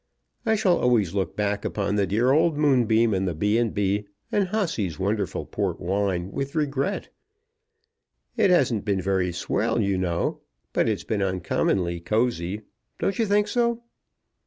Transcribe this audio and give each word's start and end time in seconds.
I 0.47 0.55
shall 0.55 0.79
always 0.79 1.13
look 1.13 1.35
back 1.35 1.63
upon 1.63 1.93
the 1.95 2.07
dear 2.07 2.31
old 2.31 2.57
Moonbeam, 2.57 3.13
and 3.13 3.27
the 3.27 3.35
B. 3.35 3.63
B., 3.65 4.07
and 4.31 4.47
Hossy's 4.47 4.97
wonderful 4.97 5.45
port 5.45 5.79
wine 5.79 6.31
with 6.31 6.55
regret. 6.55 7.09
It 8.35 8.49
hasn't 8.49 8.83
been 8.83 8.99
very 9.03 9.31
swell, 9.31 9.79
you 9.79 9.99
know, 9.99 10.39
but 10.73 10.89
it's 10.89 11.03
been 11.03 11.21
uncommonly 11.21 11.99
cosy. 11.99 12.63
Don't 12.97 13.19
you 13.19 13.27
think 13.27 13.47
so?" 13.47 13.83